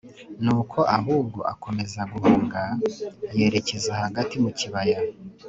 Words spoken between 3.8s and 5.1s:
hagati mu kibaya